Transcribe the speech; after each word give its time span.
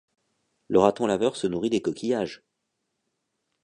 Le 0.67 0.79
raton 0.79 1.05
laveur 1.05 1.35
se 1.35 1.45
nourrit 1.45 1.69
des 1.69 1.83
coquillages. 1.83 2.41